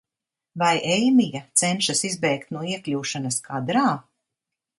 [0.61, 3.87] Vai Eimija cenšas izbēgt no iekļūšanas kadrā?